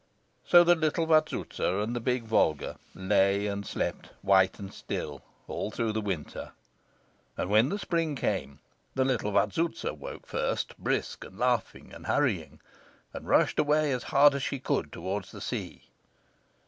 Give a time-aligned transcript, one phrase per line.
[0.43, 5.69] So the little Vazouza and the big Volga lay and slept, white and still, all
[5.69, 6.53] through the winter.
[7.37, 8.61] And when the spring came,
[8.95, 12.61] the little Vazouza woke first, brisk and laughing and hurrying,
[13.13, 15.83] and rushed away as hard as she could go towards the sea.